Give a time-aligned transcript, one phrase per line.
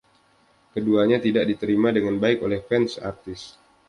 [0.73, 3.41] Keduanya tidak diterima dengan baik oleh fans artis.